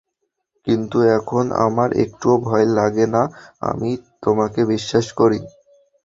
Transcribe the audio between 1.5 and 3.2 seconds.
আমার একটুও ভয় লাগে